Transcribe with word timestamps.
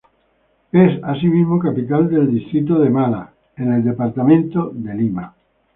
Es 0.71 0.97
asimismo 1.03 1.59
capital 1.59 2.09
del 2.09 2.31
distrito 2.31 2.79
de 2.79 2.89
Mala 2.89 3.33
en 3.55 3.71
el 3.71 3.83
departamento 3.83 4.71
de 4.73 4.95
Lima. 4.95 5.35